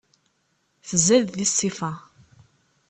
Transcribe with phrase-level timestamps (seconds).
[0.87, 1.91] Tzad di ṣṣifa.